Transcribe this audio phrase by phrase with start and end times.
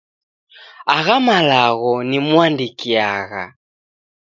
[0.95, 3.43] Agha malagho nimuandikiagha.